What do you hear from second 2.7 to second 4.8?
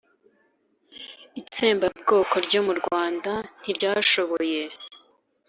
rwanda ntiryashoboye